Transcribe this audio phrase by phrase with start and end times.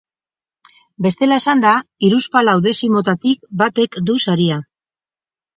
[1.05, 1.73] Bestela esanda,
[2.07, 4.63] hiruzpalau dezimotatik batek du saria.